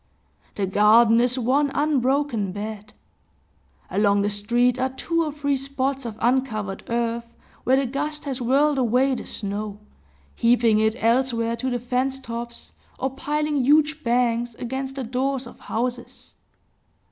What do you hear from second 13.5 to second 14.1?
huge